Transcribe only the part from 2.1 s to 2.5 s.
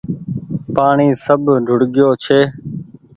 ڇي